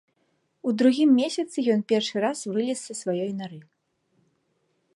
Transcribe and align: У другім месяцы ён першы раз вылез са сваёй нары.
У 0.69 0.71
другім 0.81 1.09
месяцы 1.19 1.57
ён 1.75 1.83
першы 1.93 2.15
раз 2.25 2.39
вылез 2.55 2.79
са 2.89 2.93
сваёй 3.03 3.31
нары. 3.43 3.59